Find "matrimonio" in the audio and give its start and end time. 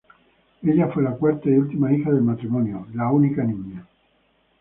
2.23-2.87